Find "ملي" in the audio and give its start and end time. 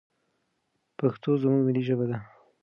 1.67-1.83